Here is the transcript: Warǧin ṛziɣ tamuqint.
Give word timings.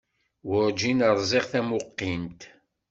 Warǧin 0.47 0.99
ṛziɣ 1.17 1.43
tamuqint. 1.51 2.41